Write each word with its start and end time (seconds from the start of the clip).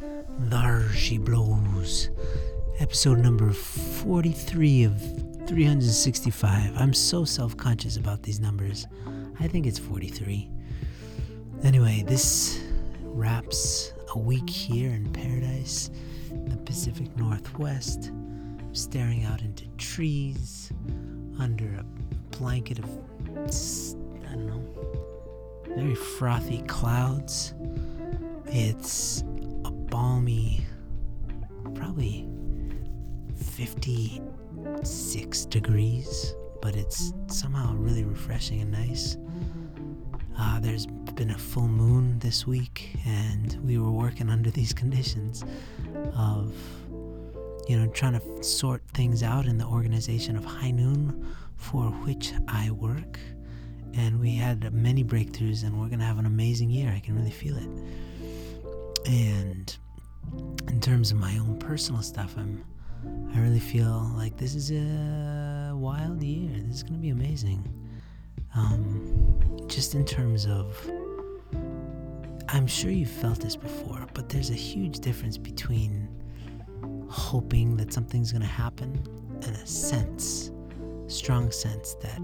There 0.00 0.88
She 0.92 1.18
Blows. 1.18 2.10
Episode 2.78 3.18
number 3.18 3.52
43 3.52 4.84
of 4.84 5.00
365. 5.48 6.76
I'm 6.76 6.94
so 6.94 7.24
self 7.24 7.56
conscious 7.56 7.96
about 7.96 8.22
these 8.22 8.38
numbers. 8.38 8.86
I 9.40 9.48
think 9.48 9.66
it's 9.66 9.78
43. 9.78 10.48
Anyway, 11.64 12.04
this 12.06 12.60
wraps 13.02 13.92
a 14.14 14.18
week 14.18 14.48
here 14.48 14.90
in 14.90 15.12
paradise, 15.12 15.90
the 16.30 16.56
Pacific 16.58 17.16
Northwest, 17.16 18.12
staring 18.72 19.24
out 19.24 19.40
into 19.42 19.66
trees 19.78 20.72
under 21.40 21.66
a 21.74 21.84
blanket 22.36 22.78
of, 22.78 22.84
I 23.26 24.34
don't 24.34 24.46
know, 24.46 25.74
very 25.74 25.96
frothy 25.96 26.62
clouds. 26.68 27.54
It's 28.46 29.24
balmy, 29.98 30.64
probably 31.74 32.24
56 33.34 35.44
degrees, 35.46 36.36
but 36.62 36.76
it's 36.76 37.12
somehow 37.26 37.74
really 37.74 38.04
refreshing 38.04 38.60
and 38.60 38.70
nice. 38.70 39.16
Uh, 40.38 40.60
there's 40.60 40.86
been 40.86 41.32
a 41.32 41.38
full 41.38 41.66
moon 41.66 42.16
this 42.20 42.46
week, 42.46 42.96
and 43.06 43.58
we 43.64 43.76
were 43.76 43.90
working 43.90 44.30
under 44.30 44.52
these 44.52 44.72
conditions 44.72 45.42
of, 46.14 46.54
you 47.68 47.76
know, 47.76 47.88
trying 47.88 48.20
to 48.20 48.44
sort 48.44 48.84
things 48.94 49.24
out 49.24 49.46
in 49.46 49.58
the 49.58 49.66
organization 49.66 50.36
of 50.36 50.44
High 50.44 50.70
Noon, 50.70 51.26
for 51.56 51.86
which 52.06 52.32
I 52.46 52.70
work. 52.70 53.18
And 53.94 54.20
we 54.20 54.36
had 54.36 54.72
many 54.72 55.02
breakthroughs, 55.02 55.64
and 55.64 55.76
we're 55.76 55.88
going 55.88 55.98
to 55.98 56.04
have 56.04 56.20
an 56.20 56.26
amazing 56.26 56.70
year. 56.70 56.92
I 56.94 57.00
can 57.00 57.16
really 57.16 57.32
feel 57.32 57.56
it. 57.56 57.68
And 59.04 59.76
terms 60.88 61.12
of 61.12 61.18
my 61.18 61.36
own 61.36 61.54
personal 61.58 62.00
stuff, 62.00 62.34
I'm 62.38 62.64
I 63.34 63.40
really 63.40 63.60
feel 63.60 64.10
like 64.16 64.38
this 64.38 64.54
is 64.54 64.70
a 64.70 65.72
wild 65.74 66.22
year. 66.22 66.50
This 66.62 66.76
is 66.76 66.82
going 66.82 66.94
to 66.94 66.98
be 66.98 67.10
amazing. 67.10 67.62
Um, 68.56 69.66
just 69.68 69.94
in 69.94 70.06
terms 70.06 70.46
of, 70.46 70.74
I'm 72.48 72.66
sure 72.66 72.90
you've 72.90 73.10
felt 73.10 73.40
this 73.40 73.54
before, 73.54 74.06
but 74.14 74.30
there's 74.30 74.48
a 74.48 74.54
huge 74.54 75.00
difference 75.00 75.36
between 75.36 76.08
hoping 77.10 77.76
that 77.76 77.92
something's 77.92 78.32
going 78.32 78.42
to 78.42 78.48
happen 78.48 78.98
and 79.42 79.56
a 79.56 79.66
sense, 79.66 80.50
strong 81.06 81.50
sense 81.50 81.96
that 81.96 82.18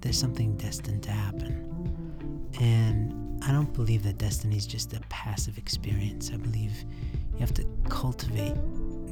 there's 0.00 0.18
something 0.18 0.56
destined 0.56 1.02
to 1.02 1.10
happen. 1.10 2.48
And 2.60 3.42
I 3.44 3.50
don't 3.50 3.72
believe 3.74 4.04
that 4.04 4.18
destiny 4.18 4.56
is 4.56 4.68
just 4.68 4.92
a 4.92 5.00
passive 5.08 5.58
experience. 5.58 6.30
I 6.32 6.36
believe 6.36 6.84
cultivate 8.04 8.54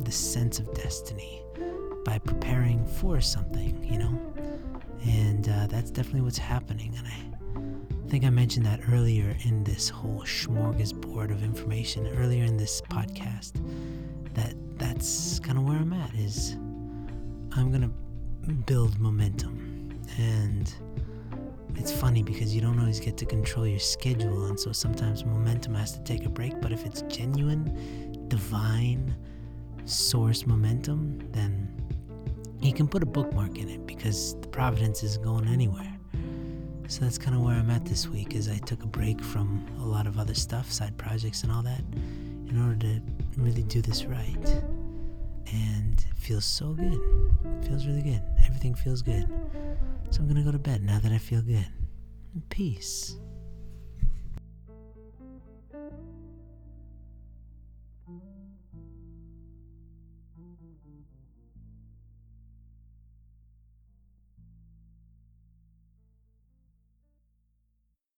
the 0.04 0.12
sense 0.12 0.58
of 0.58 0.70
destiny 0.74 1.42
by 2.04 2.18
preparing 2.18 2.84
for 2.86 3.22
something, 3.22 3.82
you 3.90 3.98
know? 3.98 4.20
And 5.06 5.48
uh, 5.48 5.66
that's 5.68 5.90
definitely 5.90 6.20
what's 6.20 6.36
happening. 6.36 6.94
And 6.98 7.06
I 7.06 8.10
think 8.10 8.26
I 8.26 8.28
mentioned 8.28 8.66
that 8.66 8.80
earlier 8.90 9.34
in 9.44 9.64
this 9.64 9.88
whole 9.88 10.24
smorgasbord 10.24 11.30
of 11.30 11.42
information, 11.42 12.06
earlier 12.18 12.44
in 12.44 12.58
this 12.58 12.82
podcast, 12.82 13.52
that 14.34 14.52
that's 14.76 15.40
kind 15.40 15.56
of 15.56 15.64
where 15.64 15.78
I'm 15.78 15.94
at 15.94 16.14
is 16.14 16.52
I'm 17.56 17.70
going 17.70 17.90
to 17.90 18.52
build 18.52 18.98
momentum. 19.00 19.98
And 20.18 20.70
it's 21.76 21.90
funny 21.90 22.22
because 22.22 22.54
you 22.54 22.60
don't 22.60 22.78
always 22.78 23.00
get 23.00 23.16
to 23.16 23.24
control 23.24 23.66
your 23.66 23.78
schedule. 23.78 24.44
And 24.44 24.60
so 24.60 24.70
sometimes 24.72 25.24
momentum 25.24 25.74
has 25.76 25.92
to 25.92 26.04
take 26.04 26.26
a 26.26 26.28
break. 26.28 26.60
But 26.60 26.72
if 26.72 26.84
it's 26.84 27.00
genuine, 27.02 28.11
divine, 28.32 29.14
source 29.84 30.46
momentum, 30.46 31.18
then 31.32 31.68
you 32.62 32.72
can 32.72 32.88
put 32.88 33.02
a 33.02 33.06
bookmark 33.06 33.58
in 33.58 33.68
it 33.68 33.86
because 33.86 34.40
the 34.40 34.48
providence 34.48 35.02
isn't 35.02 35.22
going 35.22 35.46
anywhere. 35.46 35.94
So 36.88 37.00
that's 37.02 37.18
kind 37.18 37.36
of 37.36 37.42
where 37.42 37.56
I'm 37.56 37.68
at 37.68 37.84
this 37.84 38.08
week 38.08 38.34
as 38.34 38.48
I 38.48 38.56
took 38.56 38.82
a 38.84 38.86
break 38.86 39.22
from 39.22 39.66
a 39.80 39.84
lot 39.84 40.06
of 40.06 40.18
other 40.18 40.32
stuff, 40.32 40.72
side 40.72 40.96
projects 40.96 41.42
and 41.42 41.52
all 41.52 41.62
that, 41.64 41.82
in 42.48 42.58
order 42.58 42.78
to 42.86 43.02
really 43.36 43.64
do 43.64 43.82
this 43.82 44.06
right. 44.06 44.62
And 45.52 45.98
it 45.98 46.16
feels 46.16 46.46
so 46.46 46.72
good. 46.72 47.00
It 47.60 47.66
feels 47.66 47.86
really 47.86 48.00
good. 48.00 48.22
Everything 48.46 48.74
feels 48.74 49.02
good. 49.02 49.28
So 50.08 50.22
I'm 50.22 50.26
gonna 50.26 50.42
go 50.42 50.52
to 50.52 50.58
bed 50.58 50.82
now 50.82 50.98
that 51.00 51.12
I 51.12 51.18
feel 51.18 51.42
good. 51.42 51.66
Peace 52.48 53.14
thank 58.12 58.36
you 58.36 58.41